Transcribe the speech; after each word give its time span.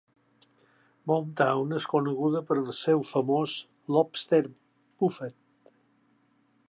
Boomtown 1.09 1.75
és 1.79 1.85
coneguda 1.91 2.41
pel 2.47 2.61
seu 2.79 3.03
famós 3.11 3.59
Lobster 3.97 4.43
Buffet. 4.51 5.73